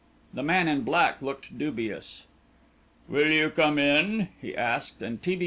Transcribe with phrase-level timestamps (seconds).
[0.33, 2.23] The man in black looked dubious.
[3.07, 5.39] "Will you come in?" he asked, and T.